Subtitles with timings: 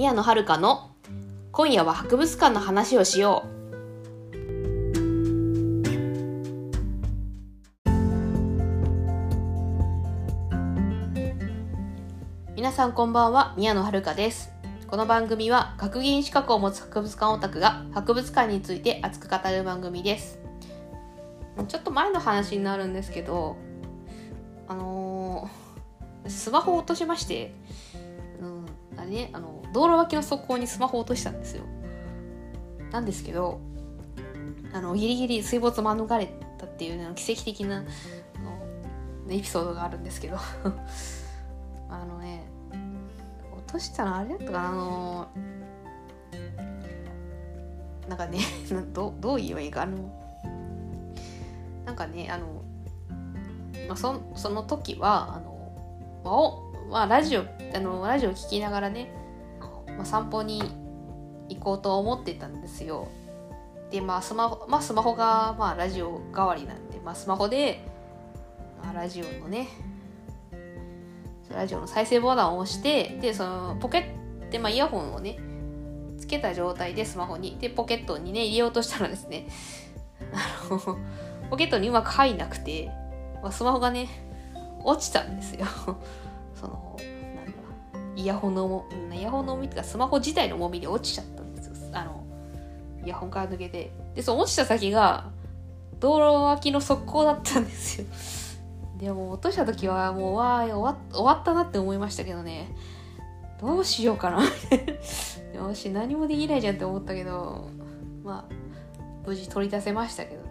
[0.00, 0.92] 宮野遥の
[1.52, 3.48] 今夜は博物館の話をしよう。
[12.56, 14.50] 皆さんこんばんは、宮野遥です。
[14.86, 20.38] この番組は学芸員資格を持つ博物館オタクが博物館について熱く語る番組です。
[21.68, 23.58] ちょっと前の話になるんですけど、
[24.66, 25.70] あのー
[26.26, 27.54] スマホを落としまして、
[29.00, 31.64] あれね、あの、道路脇の側溝にスマホ落としたんですよ。
[32.92, 33.60] なんですけど、
[34.72, 37.84] あの、ギリギリ水没免れたっていう、ね、奇跡的な
[39.30, 40.36] エピソードがあるんですけど、
[41.88, 42.44] あのね、
[43.56, 45.28] 落としたのあれだったかな、あの
[48.08, 48.38] なんかね、
[48.92, 49.98] どどう言えばいいか、あの、
[51.84, 52.46] なんかね、あの、
[53.86, 55.49] まあ、そその時は、あの、
[56.24, 57.42] まあおまあ、ラジオ、
[57.74, 59.14] あの、ラジオ聞きながらね、
[59.86, 60.62] まあ、散歩に
[61.48, 63.08] 行こうと思ってたんですよ。
[63.90, 67.84] で、まあ、スマホ、まあ、スマホが、まあ、ラジオ代わりなんで、まあ、スマホで、
[68.82, 69.68] まあ、ラジオのね、
[71.52, 75.38] ラジオの再生ボタンを押して、で、その、ポケット、まあ、イヤホンをね、
[76.18, 79.46] つけた状態でスマホに、で、ポケットにね、入れようとしたらですね、
[80.32, 80.98] あの、
[81.50, 82.90] ポケットにうまく入んなくて、
[83.42, 84.08] まあ、スマホがね、
[84.84, 85.66] 落ちたんですよ。
[86.54, 86.96] その、
[87.34, 87.52] なんだ、
[88.16, 91.74] イヤホンのも、イヤホンの重みっていうか、スマホ自体の重みで落ちちゃったんですよ。
[91.92, 92.22] あの、
[93.04, 93.92] イヤホンから抜けて。
[94.14, 95.30] で、その落ちた先が、
[95.98, 98.06] 道路脇の側溝だったんですよ。
[98.98, 102.74] でも、落とした時は、もう、わー終わ終わったなって思いましたけどね。
[103.60, 104.42] どうしようかな。
[105.54, 107.68] よし、何もできないじゃんって思ったけど、
[108.24, 108.54] まあ、
[109.26, 110.49] 無事取り出せましたけどね。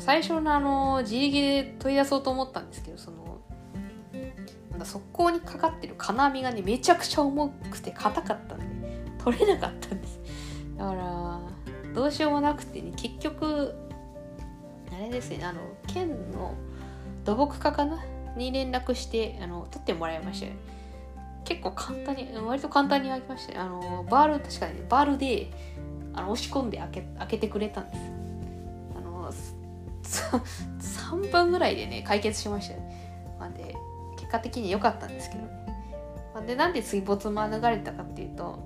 [0.00, 3.40] 最初のあの自力で取り出そうと思ったんですけどその
[4.70, 8.66] なんだ側溝にかかってる金網がねめちゃくちゃ重くて硬かったんで
[9.18, 10.20] 取れなかったんです。
[10.76, 11.40] だから
[11.94, 13.74] どうしようもなくてね結局
[14.92, 16.54] あれですねあの県の
[17.24, 18.04] 土木課かな？
[18.36, 20.52] に連絡してあの取ってもらいましたよ
[21.44, 25.50] 結構簡単に割と簡単に開きましたあのバール確かにねバールで
[26.12, 28.15] あの押し込んで開け開けてくれたんです。
[30.06, 33.36] 3分ぐらいでね解決しましたね。
[33.38, 33.76] まあ、で
[34.16, 35.50] 結果的に良かったんですけどね。
[36.34, 38.58] まあ、でなんで水没免れたかっていうと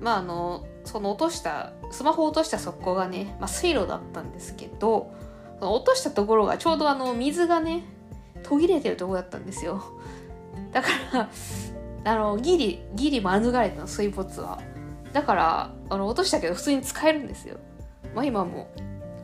[0.00, 5.12] まああのその落としたスマホ落とした側溝がね、まあ、水路だったんですけど
[5.58, 7.84] その落としたところがちょうどあの水がね
[8.42, 9.82] 途切れてるところだったんですよ。
[10.72, 11.30] だから
[12.04, 14.60] あのギリギリ免れたの水没は。
[15.12, 17.56] だからあの落としたけど普通に使えるんですよ。
[18.14, 18.70] まあ今も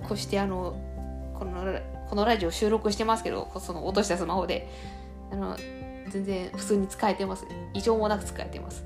[0.09, 0.77] こうしてあの
[1.39, 1.65] この
[2.09, 4.69] このラジオ収録してますけどその落としたスマホで。
[5.29, 5.57] あの
[6.09, 7.47] 全然普通に使えてます。
[7.75, 8.85] 異常もなく使えてます。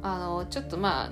[0.00, 1.10] あのちょっとまあ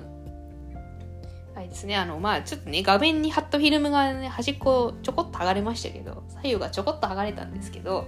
[1.57, 1.97] あれですね。
[1.97, 8.07] あのまあちょっとね画面に貼ったフィルムがね端っこちょこっと剥がれましたけど左右がちょこっと剥がれたんですけど、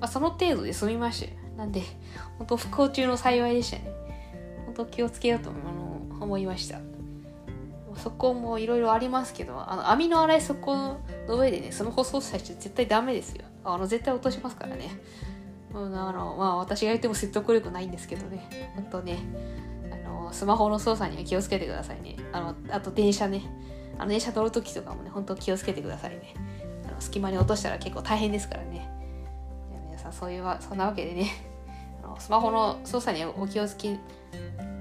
[0.00, 1.56] まあ、その程度で済みました。
[1.56, 1.80] なんで
[2.36, 3.90] 本当不幸中の幸いでしたね。
[4.66, 5.50] 本当気をつけようと
[6.20, 6.78] 思いました。
[7.96, 13.44] そこもいろいろありますけど、あの網の粗いそこの上でね、スマホ操作して絶対ダメですよ。
[13.64, 14.90] あの絶対落としますからね。
[15.72, 18.72] うん、あのまあ私が言っても説得力ないんですけどね。
[18.74, 19.18] 本当ね、
[19.90, 22.16] あのスマホの操作には気をつけてくださいね。
[22.32, 23.42] あのあと電車ね。
[23.98, 26.34] あの電車乗るときとかもね、本当気をつけてくださいね。
[26.88, 28.88] あの隙間に落としたら結構大変ですからね。
[29.86, 31.30] 皆さんそういうわそんなわけでね、
[32.02, 33.96] あのスマホの操作にはお気をつけ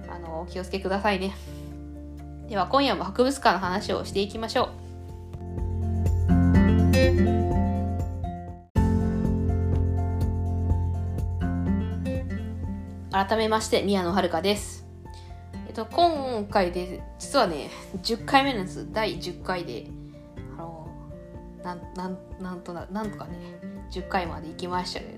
[0.09, 1.33] あのお気をつけくださいね。
[2.49, 4.82] では今夜も博物館の話をしていきましょう。
[13.11, 14.85] 改めまして宮野遥です。
[15.67, 17.69] えっと今回で実はね
[18.01, 19.87] 10回目なんです第10回で
[20.57, 20.89] あの
[21.63, 23.59] なんなんなんとななんとかね
[23.91, 25.11] 10回まで行きましたけど、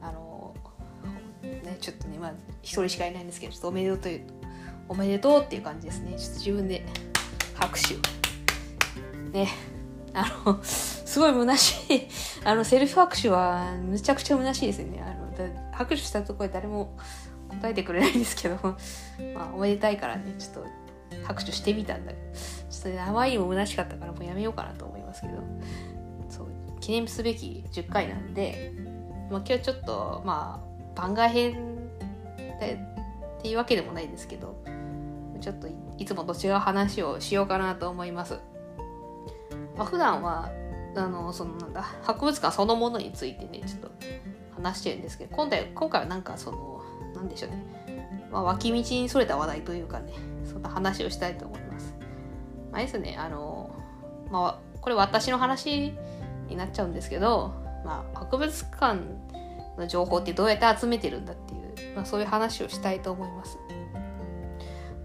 [0.00, 0.54] あの
[1.42, 4.26] ねちょっとねまあ一人しかいないんですけどちょっとおめでとうという
[4.88, 6.14] おめでとうっていう感じですね。
[6.16, 6.86] ちょっと自分で
[7.54, 7.98] 拍手を。
[9.32, 9.71] ね。
[10.14, 12.08] あの、すごい虚しい。
[12.44, 15.02] あの、セルフ拍手はむちゃくちゃ虚しいですよね。
[15.02, 15.22] あの
[15.72, 16.96] 拍手したところで誰も
[17.48, 18.56] 答えてくれないんですけど、
[19.34, 20.66] まあ、おめでたいからね、ちょっと
[21.26, 22.32] 拍手してみたんだけど、
[22.70, 25.34] ちょっとね、あまりにも虚しかったからもうやめようかなと思いますけど、
[26.28, 26.46] そう、
[26.80, 28.72] 記念すべき10回なんで、
[29.30, 31.54] まあ、今日ちょっと、まあ、番外編
[32.60, 32.78] で
[33.38, 34.54] っていうわけでもないですけど、
[35.40, 35.68] ちょっと
[35.98, 38.38] いつもと違う話をしようかなと思います。
[39.76, 40.50] まあ、普段は
[40.94, 43.90] あのそのなんだ博物館そのものについてねちょっと
[44.54, 46.82] 話してるんですけど今回今回はなんかその
[47.14, 48.28] なんでしょうね。
[48.30, 50.14] まあ、脇道にそれた話題というかね
[50.44, 51.94] そんな話をしたいと思います。
[52.70, 53.16] まあですね。
[53.18, 53.70] あの
[54.30, 55.94] まあこれ私の話
[56.48, 57.54] になっちゃうんですけど、
[57.84, 59.00] まあ、博物館
[59.78, 63.58] の情報ってどうやって集めてるんだっていう、まあ、そういう話をしたいと思います。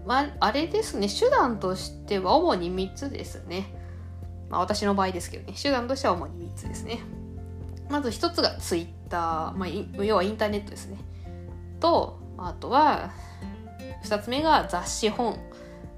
[0.04, 1.06] まあ、あれですね。
[1.08, 3.66] 手段としては主に3つですね。
[4.50, 7.00] まあ、私の場合ですけどね、手段としては主に3つですね。
[7.88, 10.98] まず1つが Twitter、まあ、要はインターネットですね。
[11.80, 13.10] と、あとは、
[14.04, 15.38] 2つ目が雑誌本、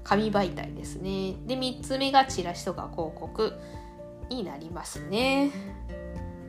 [0.03, 1.35] 紙媒体ですね。
[1.45, 3.53] で、3つ目がチラシとか広告
[4.29, 5.51] になりますね。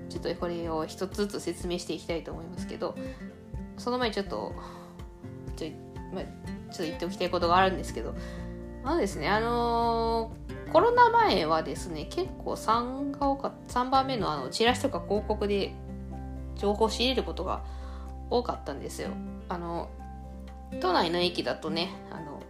[0.08, 2.94] ちょっとこれを1つずつ説明していきたいと思いますけど、
[3.78, 4.52] その前にちょっと、
[5.56, 8.14] ちょ,、まあ、ちょっと言っておきたいことがあるんですけど、
[8.82, 10.41] まあですね、あのー、
[10.72, 15.74] コロナ前はですね、結構3が多か3番目のあのチラシとか広告で
[16.56, 17.62] 情報を仕入れることが
[18.30, 19.10] 多かったんですよ。
[19.50, 19.90] あの、
[20.80, 22.42] 都内の駅だとね、あの、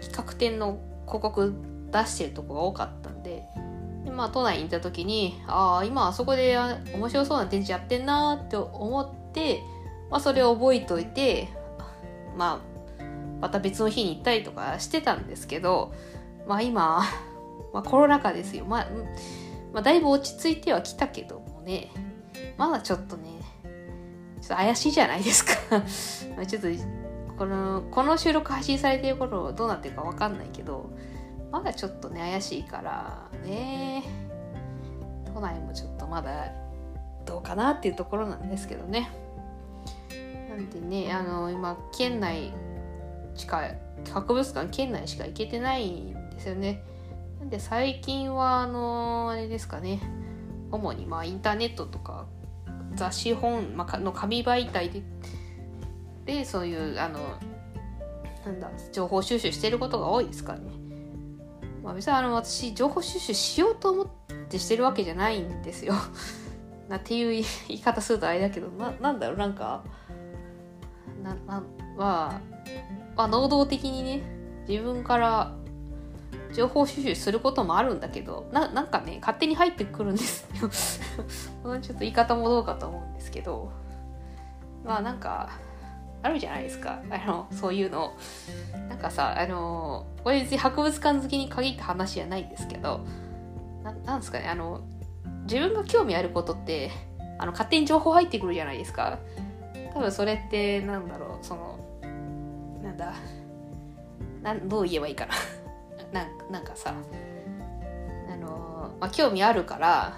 [0.00, 1.54] 企画展の広告
[1.90, 3.44] 出してるとこが多かったんで、
[4.06, 6.56] でまあ、都内に行った時に、ああ、今あそこで
[6.94, 9.60] 面白そうな展示やってんなーって思って、
[10.10, 11.50] まあ、それを覚えておいて、
[12.34, 13.04] まあ、
[13.42, 15.92] また別の日に行ったりとかしてたんですけど、
[16.46, 17.02] まあ今、
[17.72, 18.64] まあ、コロナ禍ですよ。
[18.64, 18.86] まあ、
[19.72, 21.90] まあ、だいぶ落ち着いてはきたけどもね、
[22.56, 23.30] まだちょっとね、
[24.40, 25.52] ちょっと怪しいじゃないですか
[26.36, 26.68] まあちょっと、
[27.38, 30.90] この、この収録配信されてる頃どうなってるかわかんないけど、
[31.50, 34.02] まだちょっとね、怪しいからね、
[35.34, 36.52] 都内もちょっとまだ
[37.24, 39.10] どうかなっていうところなんですけどね。
[40.48, 42.52] なんでね、あの、今、県内
[43.34, 43.70] しか
[44.12, 46.82] 博物館県内しか行けてないんですよね。
[47.42, 50.00] なんで最近はあのあれですかね
[50.70, 52.26] 主にまあインターネットとか
[52.94, 55.02] 雑誌本、まあ、の紙媒体で
[56.24, 57.18] でそういうあの
[58.46, 60.60] なんだ情報収集してることが多いですかね。
[61.82, 64.06] まあ、別にあの私情報収集しようと思っ
[64.48, 65.94] てしてるわけじゃないんですよ。
[66.88, 69.82] なっていう言い方するとあれだけどななんだろうなんか
[71.24, 71.62] なな
[71.96, 72.40] は
[73.16, 74.22] まあ、能動的にね
[74.68, 75.56] 自分から
[76.52, 80.68] 情報収集することもあるんだけどななんかね勝手に入ってくるんですよ。
[81.80, 83.72] ちょっと言い方もどうかと思うんですけど。
[84.84, 85.50] まあなんか
[86.22, 87.00] あるじゃないですか。
[87.10, 88.12] あのそういうの。
[88.88, 93.00] なんかさあのこれ別に博物館好きに限った話じゃないんですけど
[93.82, 94.82] ななんですかねあの
[95.44, 96.90] 自分が興味あることって
[97.38, 99.18] あの勝手に情報入ってくるじゃないですか。
[99.92, 101.78] 多分それってなんだろうその
[102.82, 103.14] なんだ
[104.42, 105.32] なんどう言えばいいかな。
[106.12, 106.94] なんなんかさ
[108.30, 110.16] あのまあ興味あるから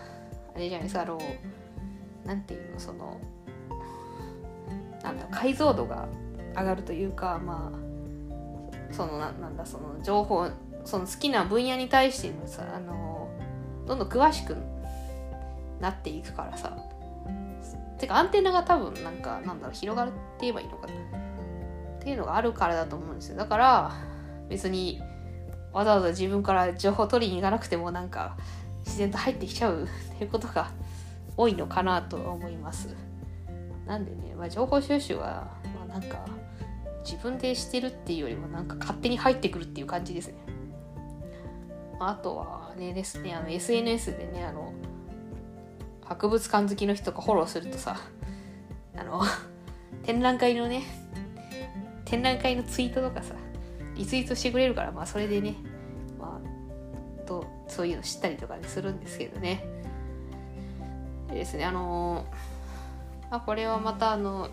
[0.55, 1.19] あれじゃないですかあの
[2.25, 3.21] なんていうのその
[5.03, 6.09] なんだ解像度が
[6.57, 10.49] 上がるというかまあそのななんだその情報
[10.85, 13.29] その好きな分野に対してのさあの
[13.87, 14.57] どんどん詳しく
[15.81, 16.77] なっていくからさ
[17.99, 20.97] てかアンテナが多分なんかなんだろう広がるって言えばいいのかなっ
[22.01, 23.37] ていうのがあるからだと思うんですよ。
[23.37, 23.93] だから
[24.49, 25.01] 別に
[25.75, 28.37] わざわざ自分から情報取りに行かなくてもなんか
[28.85, 30.71] 自然と入ってきちゃう っていうことが
[31.37, 32.95] 多いのかなと思います。
[33.87, 36.25] なんでね、まあ、情報収集は、まあ、なんか
[37.05, 40.35] 自分でしてるっていうよりもなんか勝手に入ってくるっていう感じですね。
[41.99, 44.73] あとはねですねあの SNS でねあの
[46.05, 47.97] 博物館好きの人がフォローするとさ
[48.97, 49.23] あの
[50.05, 50.83] 展覧会のね
[52.05, 53.35] 展覧会のツイートとかさ
[53.95, 55.57] リツイートしてくれるからまあそれでね
[56.19, 59.65] まあとそういうの知ったりとか、するんですけどね。
[61.29, 61.65] でですね。
[61.65, 62.27] あの
[63.31, 64.51] あ、これはまたあの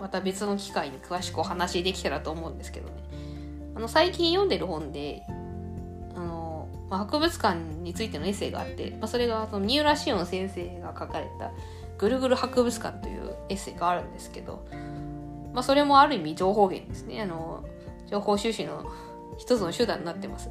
[0.00, 2.94] また別の機会に詳しくお話できたらと思うんですけどね。
[3.74, 5.22] あの最近読んでる本で
[6.14, 11.52] あの、まあ、博物館についてのエッセイがあって、まあ、それがその三浦紫音先生が書かれた
[11.96, 14.66] 「ぐるぐる博物館」というエッセイがあるんですけど
[15.58, 17.20] まあ、それもある意味情報源ですね。
[17.22, 17.64] あの、
[18.10, 18.84] 情報収集の
[19.36, 20.50] 一つの手段になってます。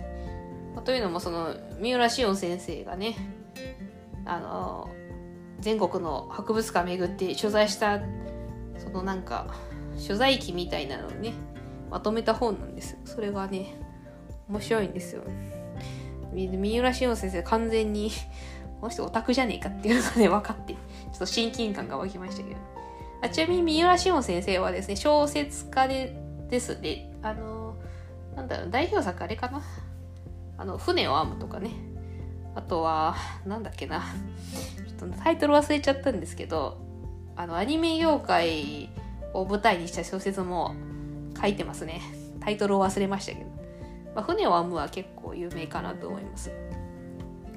[0.76, 3.16] まあ、というのも、その、三浦紫音先生がね、
[4.26, 4.90] あの、
[5.60, 8.00] 全国の博物館巡って取材した、
[8.78, 9.48] そのなんか、
[10.06, 11.34] 取材記みたいなのをね、
[11.90, 13.76] まとめた本なんですそれがね、
[14.50, 15.24] 面白いんですよ。
[16.34, 18.12] 三浦紫音先生完全に、
[18.80, 20.80] この人オタクじゃねえかっていうのがね、分かって、ちょ
[21.16, 22.58] っと親近感が湧きましたけど。
[23.24, 26.16] あちなみに三浦紫音先生はですね、小説家で
[26.50, 27.76] ですね、あの、
[28.36, 29.62] なんだろう、代表作あれかな？
[30.58, 31.72] あの、船を編むとかね。
[32.56, 34.04] あとは、なんだっけな。
[34.98, 36.78] ちょっとタイトル忘れちゃったんですけど、
[37.36, 38.90] あの、アニメ業界
[39.34, 40.76] を舞台にした小説も
[41.40, 42.02] 書いてますね。
[42.40, 43.50] タイトルを忘れましたけど、
[44.16, 46.52] まあ、船を編むは結構有名かなと思います。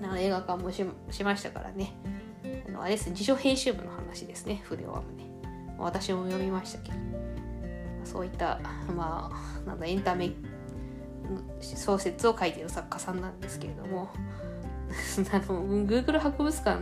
[0.00, 1.94] な映画化もししましたからね。
[2.68, 3.14] あのあれですね。
[3.14, 4.60] 辞書編集部の話ですね。
[4.64, 5.24] 船を編むね。
[5.78, 7.09] 私も読みましたけど。
[8.10, 8.58] そういった
[8.96, 10.32] まあなんだエンタメ
[11.60, 14.08] 小説を書いてる作家さんなんですけれども
[15.32, 16.80] あの Google 博物館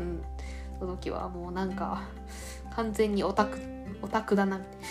[0.81, 2.03] の時はもうなんか
[2.75, 3.59] 完全にオタク
[4.01, 4.87] オタクだなみたいな。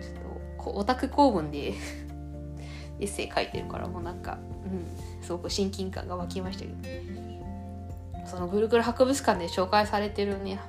[0.00, 1.74] ちょっとオタク公文で
[3.00, 7.20] エッセイ書いてるからもうなんか、うん、すごく親近感が湧きましたけど。
[8.30, 10.60] そのぐるぐる博物館で紹介されてるね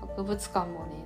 [0.00, 1.05] 博物館もね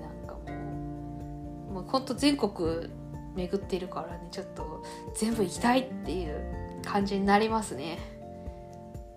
[1.80, 2.90] もうほんと全国
[3.34, 4.84] 巡ってるからねちょっと
[5.14, 7.98] 全部行きたいっていう感じになりますね。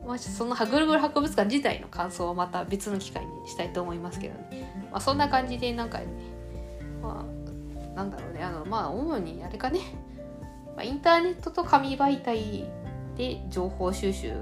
[0.05, 4.87] まあ、そのぐるぐる博物館自体の感想はまた別の機会にしたいと思いますけどね。
[4.91, 6.07] まあ、そんな感じでなんかね、
[7.01, 9.79] まあ、なんだろうね、あの、まあ、主にあれかね、
[10.75, 12.65] まあ、インターネットと紙媒体
[13.15, 14.33] で情報収集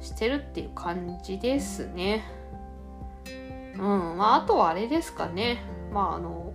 [0.00, 2.24] してるっていう感じですね。
[3.74, 5.58] うん、まあ、あとはあれですかね。
[5.92, 6.54] まあ、あの、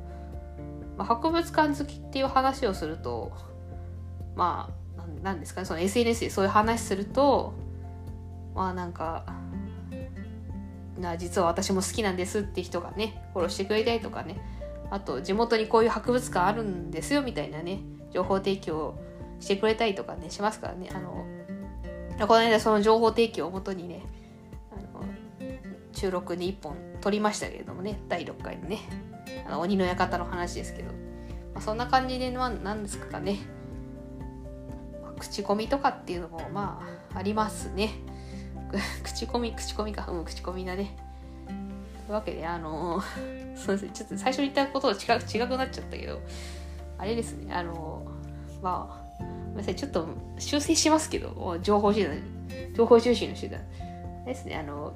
[0.97, 3.31] まあ、博物館好きっていう話をすると
[4.35, 7.53] まあ何ですかねその SNS でそういう話すると
[8.55, 9.25] まあなんか
[10.99, 14.41] な実は私も好きなんですって人がねフォローしてくれたりとかね。
[14.89, 17.79] あと地元にこういう博物館あるんですよみたいなね
[18.11, 18.93] 情報提供
[19.39, 20.89] してくれたりとかねしますからね。
[20.93, 21.25] あの
[22.27, 24.03] この間その情報提供をもとにね
[24.71, 25.03] あの
[25.93, 28.81] 収録に1本撮りましたけれどもね第6回のね。
[29.47, 30.89] あの鬼の館の話ですけど、
[31.53, 33.39] まあ、そんな感じで、まあ、何ですかね、
[35.01, 37.91] まあ、口コミとかっていうのもまあありますね。
[39.03, 40.05] 口コミ口コミか。
[40.09, 40.95] うん口コミだね。
[41.47, 41.55] とい
[42.09, 43.01] うわけであの
[43.55, 43.89] そうですね。
[43.93, 46.21] ちょっと最初に言ったことと違違くなっちゃったけど
[46.97, 47.53] あれですね。
[47.53, 48.05] あの
[48.61, 49.75] まあごめんなさい。
[49.75, 50.07] ちょっと
[50.39, 52.17] 修正しますけど情報手段
[52.75, 53.61] 情報収集の手段。
[54.25, 54.55] ですね。
[54.55, 54.93] あの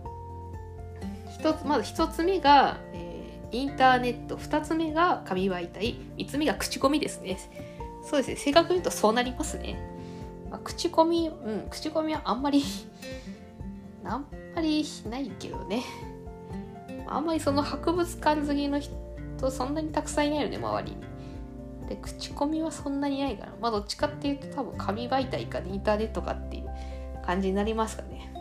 [1.30, 3.07] 一つまず一つ目が、え
[3.52, 5.96] インターネット2つ目が紙媒体。
[6.18, 7.38] 3つ目が口コミですね。
[8.04, 8.36] そうですね。
[8.36, 9.78] 正確に言うとそうなりますね、
[10.50, 12.64] まあ、口コミうん口コミはあんまり
[14.04, 14.26] あん
[14.56, 15.84] まりないけどね。
[17.08, 20.98] あんまりその博物館好きの人そんなにたくさんいないよね周りに。
[21.88, 23.54] で口コミはそんなにないから。
[23.62, 26.70] まあどっちかっていうと多分紙媒体か、ね、インターネットかっていう
[27.26, 28.34] 感じになりますかね。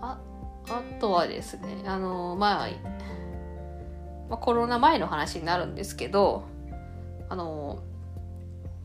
[0.00, 0.18] あ
[0.68, 2.68] あとはですねあのまあ
[4.28, 6.44] まあ、コロナ前の話になるんですけど
[7.28, 7.82] あの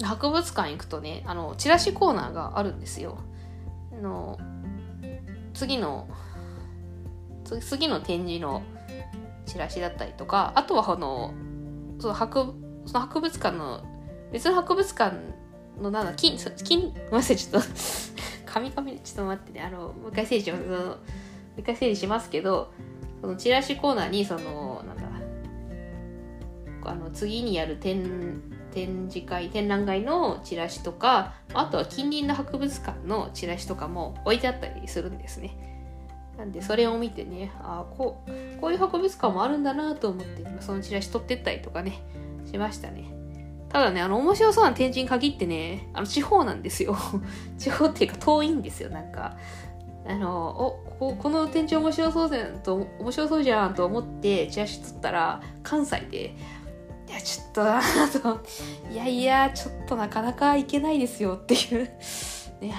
[0.04, 3.20] 博物館行くとねあのチラシコーナーがあるんですよ。
[3.92, 4.40] あの
[5.54, 6.08] 次の
[7.62, 8.64] 次の展示の
[9.46, 11.34] チラシだったりとかあとはあの
[12.00, 12.56] その博
[12.86, 13.84] その博物館の
[14.32, 15.16] 別の博物館
[15.80, 17.70] のなんだ金金ごめんなさいちょっと
[18.46, 19.62] 紙紙ちょっと待ってね。
[19.62, 20.64] あのもう一回整理します。
[20.66, 21.00] もう
[21.58, 22.72] 一回整理しますけど
[23.22, 25.04] そのチラシコーナーにそのなんだ
[26.90, 35.58] あの次にやる展展示会展覧会のチラシとかあとは近隣の博物館のチラシとかも置いてあったりするんですね。
[36.38, 42.02] なんでそれを見てねあこうこういう博物館もあるんだなと思ってそのチラシ取ってったりとかね
[42.50, 43.14] しましたね。
[43.70, 46.98] ただねあの面白そうな展示に限ってねあの地方なんですよ。
[47.58, 49.38] 地方っていうか遠いんですよなんか。
[50.04, 56.36] あのおここの展示面白そうじゃんと面白そうじゃんと思ってチラシ取ったら関西で
[57.12, 58.42] いや、ちょっとなと、
[58.90, 61.90] いやいや、ちょっとなかなかいけないですよっていう
[62.64, 62.74] ね、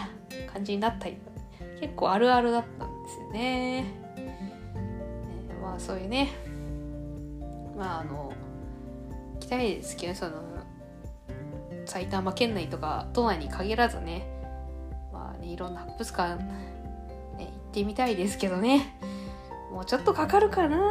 [0.50, 1.18] 感じになったり、
[1.80, 3.82] 結構あるあるだったんですよね。
[3.82, 3.84] ね
[5.60, 6.30] まあ、そういうね、
[7.76, 8.32] まあ、あの、
[9.34, 10.32] 行きたいですけど、その、
[11.84, 14.26] 埼玉県内とか都内に限らずね、
[15.12, 16.44] まあね、いろんな博物館、ね、
[17.38, 18.98] 行ってみたいですけどね、
[19.70, 20.78] もうちょっとかかるかな。
[20.78, 20.84] も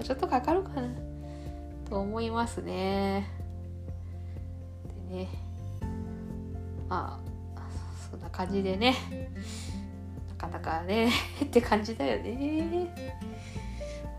[0.00, 1.05] うちょっとかかるかな。
[1.88, 3.28] と思いますね。
[5.10, 5.28] でね
[6.88, 7.60] まあ
[8.10, 8.96] そんな感じでね
[10.28, 11.10] なかなかね
[11.44, 12.92] って感じだよね。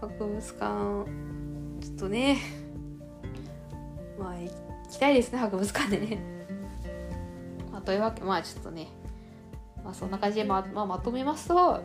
[0.01, 0.57] 博物館
[1.81, 2.37] ちょっとね
[4.17, 4.51] まあ行
[4.89, 6.19] きたいですね博物館でね。
[7.71, 8.87] まあ、というわけまあちょっとね
[9.83, 11.81] まあそんな感じでままあ、まとめますと、ま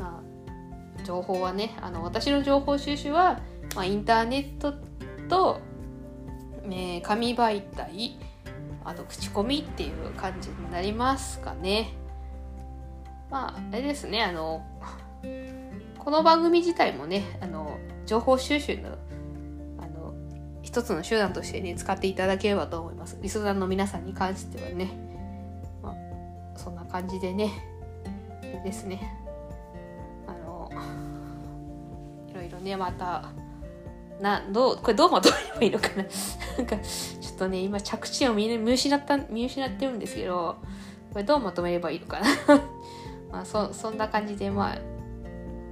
[0.00, 3.40] あ、情報はねあの私の情報収集は
[3.74, 4.74] まあ、インターネット
[5.28, 5.60] と、
[6.64, 8.18] えー、紙媒体
[8.84, 11.94] あと口コミっていう感じになりますかね。
[13.30, 14.64] まあ、あれですね、あの、
[15.98, 18.90] この番組自体もね、あの、情報収集の
[19.78, 20.14] あの
[20.62, 23.18] 一つの手段としてね使っていただければと思います。
[23.22, 24.90] リスナーの皆さんに関してはね、
[25.82, 27.50] まあ、そんな感じでね。
[28.62, 29.12] ですね。
[30.26, 30.70] あの
[32.30, 33.30] いろいろねまた
[34.20, 36.04] などうこれどうまとめればいいのかな？
[36.58, 40.56] なんかちょっとね今着地を見失った見失ってるんですけど
[41.12, 42.26] これどうまとめればいいのかな？
[43.32, 44.78] まあそそんな感じでまあ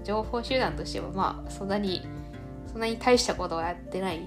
[0.04, 2.02] 情報手段としてはまあそんなに
[2.66, 4.20] そんなに大したことはやってないっ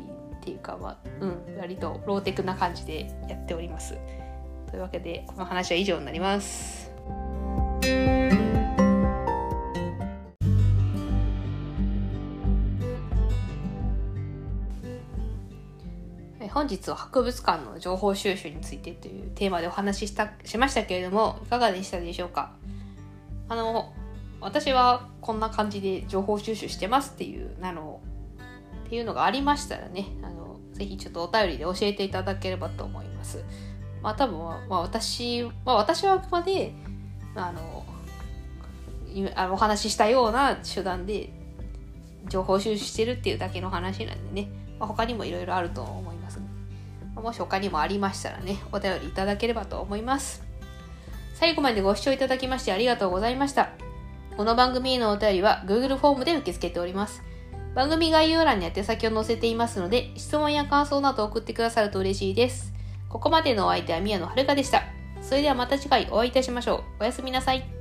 [0.43, 3.97] ていうかまあうん割とローテクな感じでやっております。
[4.71, 6.91] というわけでこの話は以上になります。
[16.55, 22.53] 本日は博物館の情報収集についてというテーマでお話ししたしましたけれどもいかがでしたでしょうか？
[23.49, 23.91] あの
[24.39, 27.99] 私はこんな感じで情報収集してますっていうあの
[28.85, 33.43] っていうのがありましたらねあのぜひちょっとお便りで教えていただければと思います。
[34.01, 36.71] まあ多分、まあ、私、まあ、私はあくまで
[37.35, 37.85] あの
[39.35, 41.33] あのお話ししたような手段で
[42.29, 46.14] 情報収集してるっていうだけの話なんでね、まあ、他にもいろいろあると思います。
[47.25, 50.43] もし他にもありましたらね、お便りいただければと思います。
[51.33, 53.71] 最後までご視聴いただきましてありがとうございました。
[54.37, 57.23] この番組へのお便りは Google フォームで受け付けております。
[57.73, 62.71] 番組概要欄に宛先を載せていますので、質問や感想など送ってくださると嬉しいです。
[63.09, 64.83] ここまでのお相手は宮野遥でした。
[65.23, 67.01] それではまた次回お会いいたしましょう。
[67.01, 67.74] おやすみなさい。